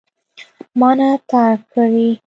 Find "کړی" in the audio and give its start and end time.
1.71-2.09